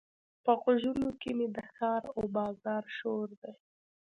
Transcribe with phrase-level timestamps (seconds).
[0.43, 3.53] په غوږونو کې مې د ښار او بازار شور دی.